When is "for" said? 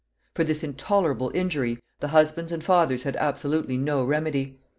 0.33-0.43